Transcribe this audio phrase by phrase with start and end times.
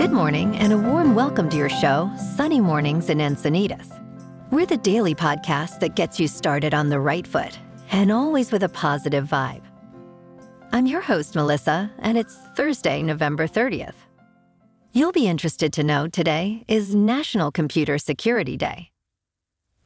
[0.00, 4.00] Good morning and a warm welcome to your show, Sunny Mornings in Encinitas.
[4.50, 7.58] We're the daily podcast that gets you started on the right foot
[7.92, 9.60] and always with a positive vibe.
[10.72, 13.92] I'm your host, Melissa, and it's Thursday, November 30th.
[14.92, 18.92] You'll be interested to know today is National Computer Security Day.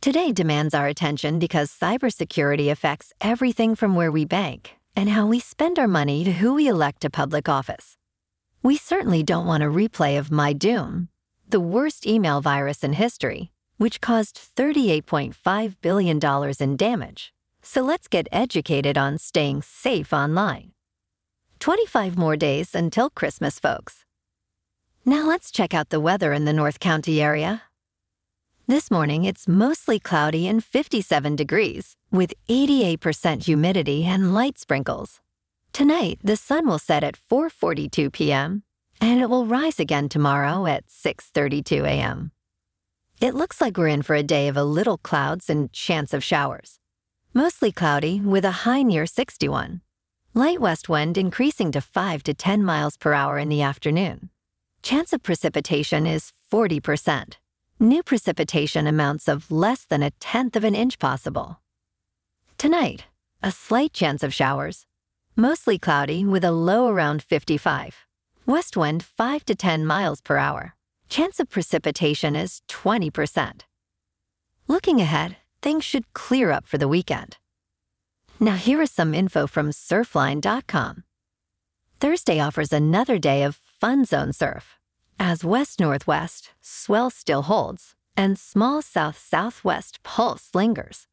[0.00, 5.40] Today demands our attention because cybersecurity affects everything from where we bank and how we
[5.40, 7.96] spend our money to who we elect to public office.
[8.64, 11.08] We certainly don't want a replay of MyDoom,
[11.46, 16.18] the worst email virus in history, which caused $38.5 billion
[16.58, 17.34] in damage.
[17.60, 20.72] So let's get educated on staying safe online.
[21.60, 24.06] 25 more days until Christmas, folks.
[25.04, 27.64] Now let's check out the weather in the North County area.
[28.66, 35.20] This morning, it's mostly cloudy and 57 degrees, with 88% humidity and light sprinkles.
[35.74, 38.62] Tonight, the sun will set at 4:42 p.m.
[39.00, 42.30] and it will rise again tomorrow at 6:32 a.m.
[43.20, 46.22] It looks like we're in for a day of a little clouds and chance of
[46.22, 46.78] showers.
[47.32, 49.80] Mostly cloudy with a high near 61.
[50.32, 54.30] Light west wind increasing to 5 to 10 miles per hour in the afternoon.
[54.80, 57.34] Chance of precipitation is 40%.
[57.80, 61.58] New precipitation amounts of less than a tenth of an inch possible.
[62.58, 63.06] Tonight,
[63.42, 64.86] a slight chance of showers,
[65.36, 68.06] Mostly cloudy with a low around 55.
[68.46, 70.76] West wind 5 to 10 miles per hour.
[71.08, 73.62] Chance of precipitation is 20%.
[74.68, 77.38] Looking ahead, things should clear up for the weekend.
[78.38, 81.02] Now, here is some info from surfline.com.
[81.98, 84.78] Thursday offers another day of fun zone surf.
[85.18, 91.08] As west northwest, swell still holds, and small south southwest pulse lingers.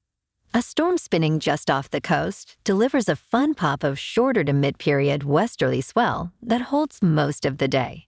[0.54, 4.78] A storm spinning just off the coast delivers a fun pop of shorter to mid
[4.78, 8.08] period westerly swell that holds most of the day.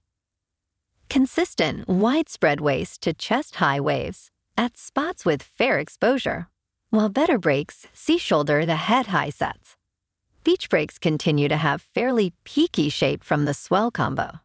[1.10, 6.50] Consistent, widespread waist to chest high waves at spots with fair exposure,
[6.90, 9.78] while better breaks see shoulder the head high sets.
[10.44, 14.42] Beach breaks continue to have fairly peaky shape from the swell combo.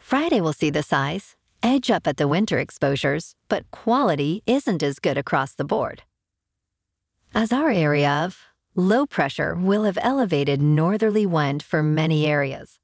[0.00, 4.98] Friday will see the size edge up at the winter exposures, but quality isn't as
[4.98, 6.02] good across the board
[7.34, 8.40] as our area of
[8.76, 12.78] low pressure will have elevated northerly wind for many areas.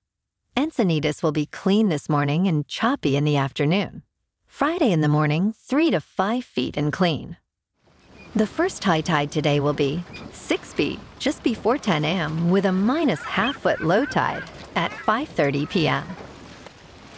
[0.56, 4.02] Encinitas will be clean this morning and choppy in the afternoon.
[4.46, 7.36] Friday in the morning, 3 to 5 feet and clean.
[8.34, 12.50] The first high tide today will be 6 feet just before 10 a.m.
[12.50, 14.44] with a minus half foot low tide
[14.74, 16.04] at 5:30 p.m.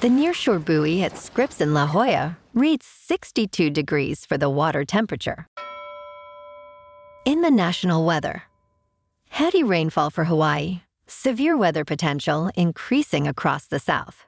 [0.00, 5.46] The nearshore buoy at Scripps in La Jolla reads 62 degrees for the water temperature.
[7.24, 8.42] In the national weather,
[9.28, 14.26] heavy rainfall for Hawaii, severe weather potential increasing across the south.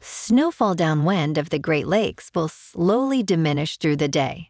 [0.00, 4.48] Snowfall downwind of the Great Lakes will slowly diminish through the day.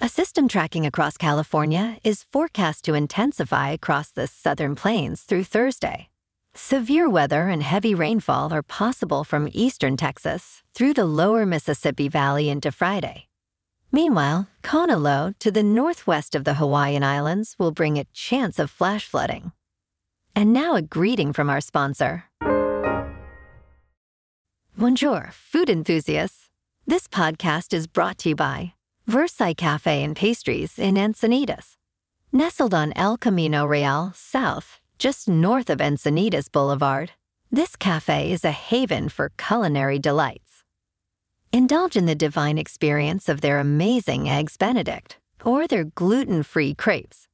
[0.00, 6.08] A system tracking across California is forecast to intensify across the southern plains through Thursday.
[6.54, 12.48] Severe weather and heavy rainfall are possible from eastern Texas through the lower Mississippi Valley
[12.48, 13.26] into Friday.
[13.92, 18.70] Meanwhile, Kona low to the northwest of the Hawaiian Islands will bring a chance of
[18.70, 19.52] flash flooding.
[20.34, 22.24] And now a greeting from our sponsor.
[24.76, 26.50] Bonjour, food enthusiasts.
[26.86, 28.74] This podcast is brought to you by
[29.06, 31.76] Versailles Cafe and Pastries in Encinitas.
[32.32, 37.12] Nestled on El Camino Real South, just north of Encinitas Boulevard,
[37.50, 40.45] this cafe is a haven for culinary delight.
[41.56, 47.28] Indulge in the divine experience of their amazing Eggs Benedict or their gluten free crepes.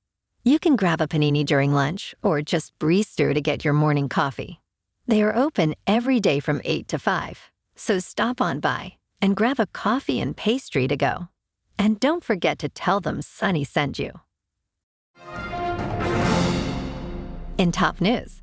[0.44, 4.08] You can grab a panini during lunch or just breeze through to get your morning
[4.08, 4.60] coffee.
[5.08, 9.58] They are open every day from 8 to 5, so stop on by and grab
[9.58, 11.26] a coffee and pastry to go.
[11.76, 14.12] And don't forget to tell them Sunny sent you.
[17.58, 18.40] In top news,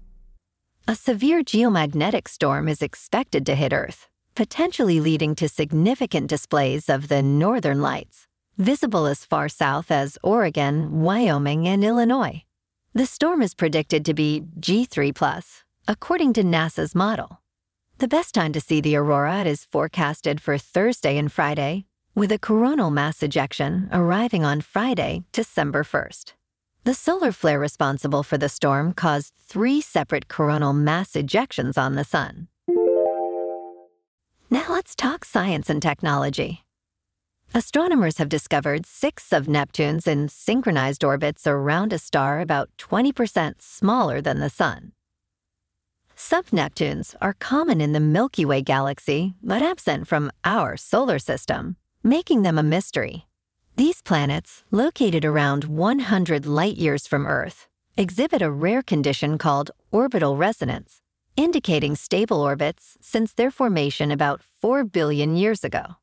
[0.90, 4.09] a severe geomagnetic storm is expected to hit Earth
[4.40, 8.26] potentially leading to significant displays of the northern lights,
[8.58, 12.46] visible as far south as Oregon, Wyoming, and Illinois.
[12.94, 17.42] The storm is predicted to be G3, plus, according to NASA's model.
[17.98, 21.84] The best time to see the aurora is forecasted for Thursday and Friday,
[22.16, 26.32] with a coronal mass ejection arriving on Friday, December 1st.
[26.86, 32.06] The solar flare responsible for the storm caused three separate coronal mass ejections on the
[32.06, 32.48] Sun.
[34.52, 36.64] Now let's talk science and technology.
[37.54, 44.40] Astronomers have discovered six sub-Neptunes in synchronized orbits around a star about 20% smaller than
[44.40, 44.94] the Sun.
[46.16, 52.42] Sub-Neptunes are common in the Milky Way galaxy, but absent from our solar system, making
[52.42, 53.28] them a mystery.
[53.76, 60.38] These planets, located around 100 light years from Earth, exhibit a rare condition called orbital
[60.38, 61.02] resonance,
[61.40, 65.96] indicating stable orbits since their formation about 4 billion years ago.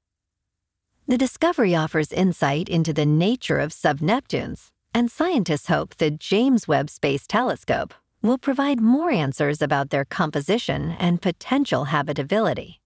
[1.07, 6.89] The discovery offers insight into the nature of sub-Neptunes, and scientists hope the James Webb
[6.89, 7.93] Space Telescope
[8.23, 12.81] will provide more answers about their composition and potential habitability.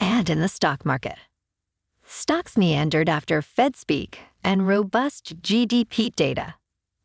[0.00, 1.18] And in the stock market.
[2.02, 6.54] Stocks meandered after Fed speak and robust GDP data.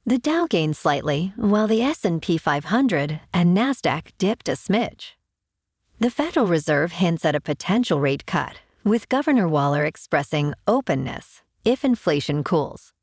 [0.07, 5.12] The Dow gained slightly, while the S&P 500 and Nasdaq dipped a smidge.
[6.00, 11.83] The Federal Reserve hints at a potential rate cut, with Governor Waller expressing openness if
[11.83, 12.94] inflation cools.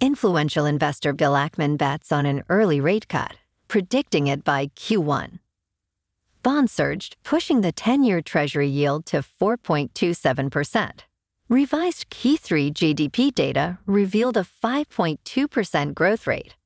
[0.00, 3.36] Influential investor Bill Ackman bets on an early rate cut
[3.68, 5.38] predicting it by Q1.
[6.42, 11.00] Bonds surged, pushing the 10 year Treasury yield to 4.27%.
[11.48, 16.56] Revised Q3 GDP data revealed a 5.2% growth rate.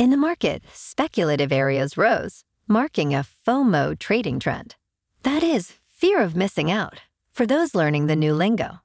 [0.00, 4.74] In the market, speculative areas rose, marking a FOMO trading trend.
[5.22, 7.02] That is, fear of missing out,
[7.32, 8.80] for those learning the new lingo.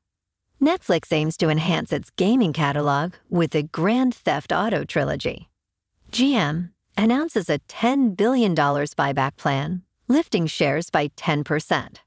[0.62, 5.50] Netflix aims to enhance its gaming catalog with the Grand Theft Auto trilogy.
[6.12, 11.98] GM, announces a $10 billion buyback plan, lifting shares by 10%.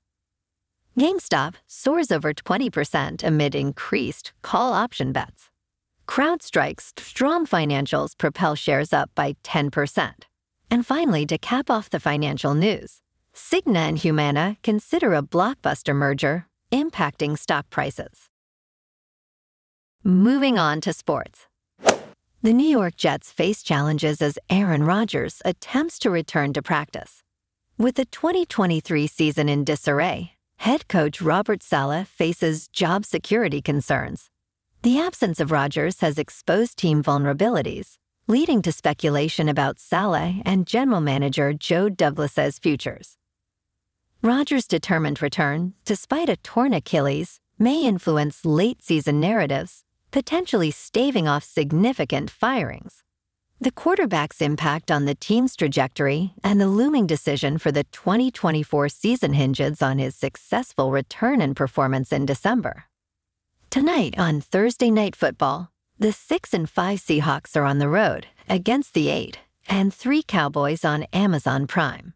[0.98, 5.50] GameStop soars over 20% amid increased call option bets.
[6.06, 10.12] CrowdStrike's strong financials propel shares up by 10%.
[10.70, 13.00] And finally, to cap off the financial news,
[13.34, 18.28] Cigna and Humana consider a blockbuster merger impacting stock prices.
[20.04, 21.46] Moving on to sports.
[22.42, 27.22] The New York Jets face challenges as Aaron Rodgers attempts to return to practice.
[27.78, 34.30] With the 2023 season in disarray, head coach Robert Saleh faces job security concerns.
[34.82, 37.96] The absence of Rodgers has exposed team vulnerabilities,
[38.28, 43.16] leading to speculation about Saleh and general manager Joe Douglas's futures.
[44.22, 49.82] Rodgers' determined return, despite a torn Achilles, may influence late season narratives
[50.12, 53.01] potentially staving off significant firings.
[53.62, 59.34] The quarterback's impact on the team's trajectory and the looming decision for the 2024 season
[59.34, 62.86] hinges on his successful return and performance in December.
[63.70, 68.94] Tonight on Thursday Night Football, the 6 and 5 Seahawks are on the road against
[68.94, 69.38] the 8
[69.68, 72.14] and 3 Cowboys on Amazon Prime.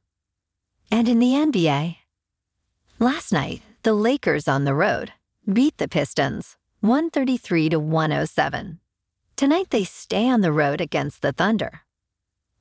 [0.90, 1.98] And in the NBA,
[2.98, 5.12] last night, the Lakers on the road
[5.46, 8.80] beat the Pistons 133 to 107.
[9.36, 11.82] Tonight they stay on the road against the Thunder.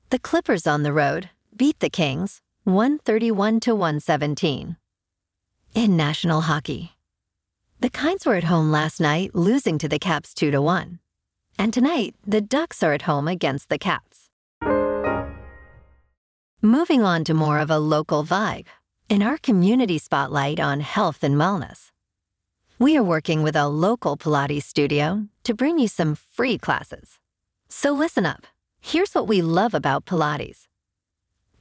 [0.10, 4.76] The Clippers on the road beat the Kings 131 to 117.
[5.74, 6.92] In national hockey,
[7.80, 11.00] the Kings were at home last night, losing to the Caps 2 to 1.
[11.58, 14.30] And tonight, the Ducks are at home against the Caps.
[16.62, 18.68] Moving on to more of a local vibe,
[19.08, 21.92] in our community spotlight on health and wellness.
[22.78, 27.20] We are working with a local Pilates studio to bring you some free classes.
[27.70, 28.48] So listen up.
[28.82, 30.68] Here's what we love about Pilates.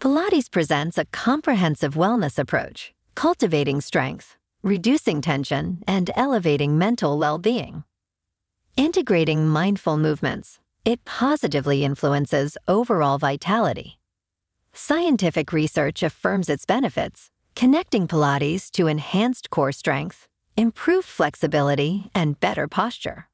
[0.00, 7.84] Pilates presents a comprehensive wellness approach, cultivating strength, reducing tension, and elevating mental well being.
[8.76, 14.00] Integrating mindful movements, it positively influences overall vitality.
[14.72, 22.68] Scientific research affirms its benefits, connecting Pilates to enhanced core strength improved flexibility, and better
[22.68, 23.28] posture.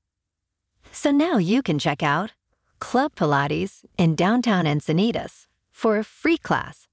[0.93, 2.33] So now you can check out
[2.79, 6.89] Club Pilates in downtown Encinitas for a free class.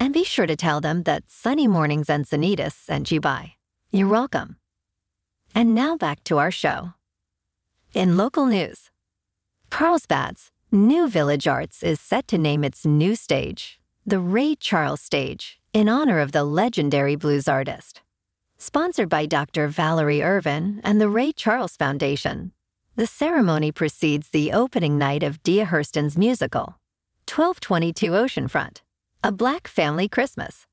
[0.00, 3.54] And be sure to tell them that Sunny Mornings Encinitas sent you by.
[3.90, 4.56] You're welcome.
[5.54, 6.92] And now back to our show.
[7.94, 8.90] In local news,
[9.70, 15.58] Carlsbad's new Village Arts is set to name its new stage, the Ray Charles Stage,
[15.72, 18.02] in honor of the legendary blues artist.
[18.58, 19.68] Sponsored by Dr.
[19.68, 22.52] Valerie Irvin and the Ray Charles Foundation,
[22.94, 26.78] the ceremony precedes the opening night of Dea Hurston's musical,
[27.28, 28.80] 1222 Oceanfront,
[29.22, 30.66] A Black Family Christmas.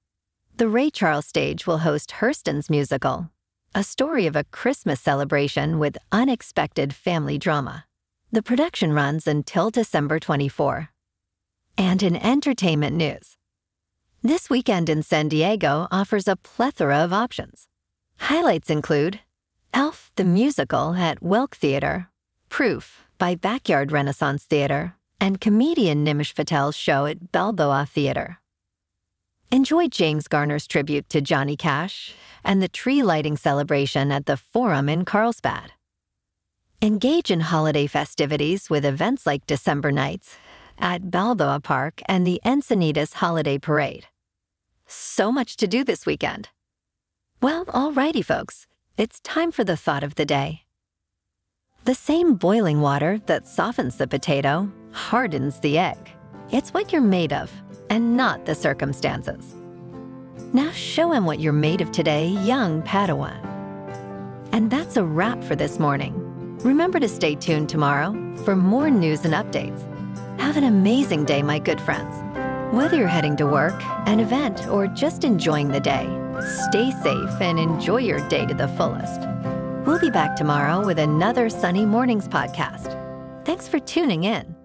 [0.55, 3.29] The Ray Charles stage will host Hurston's musical,
[3.75, 7.83] a story of a Christmas celebration with unexpected family drama.
[8.31, 10.89] The production runs until December 24.
[11.77, 13.35] And in entertainment news,
[14.21, 17.67] this weekend in San Diego offers a plethora of options.
[18.27, 19.19] Highlights include
[19.73, 22.07] Elf the Musical at Welk Theater,
[22.47, 28.39] Proof by Backyard Renaissance Theater, and comedian Nimish Patel's show at Balboa Theater.
[29.51, 32.13] Enjoy James Garner's tribute to Johnny Cash
[32.45, 35.73] and the tree lighting celebration at the Forum in Carlsbad.
[36.81, 40.37] Engage in holiday festivities with events like December Nights
[40.79, 44.07] at Balboa Park and the Encinitas Holiday Parade.
[44.87, 46.47] So much to do this weekend.
[47.43, 50.61] Well, alrighty, folks, it's time for the thought of the day.
[51.83, 55.97] The same boiling water that softens the potato hardens the egg.
[56.53, 57.51] It's what you're made of,
[57.89, 59.55] and not the circumstances.
[60.53, 63.43] Now show him what you're made of today, young Padawan.
[64.53, 66.13] And that's a wrap for this morning.
[66.59, 68.13] Remember to stay tuned tomorrow
[68.45, 69.81] for more news and updates.
[70.39, 72.15] Have an amazing day, my good friends.
[72.73, 76.07] Whether you're heading to work, an event, or just enjoying the day,
[76.45, 79.21] stay safe and enjoy your day to the fullest.
[79.85, 82.99] We'll be back tomorrow with another Sunny Mornings podcast.
[83.45, 84.55] Thanks for tuning in.